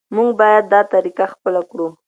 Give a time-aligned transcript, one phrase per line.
[0.15, 1.87] موږ باید دا طریقه خپله کړو.